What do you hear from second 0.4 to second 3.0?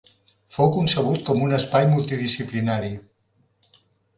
Fou concebut com un espai multidisciplinari.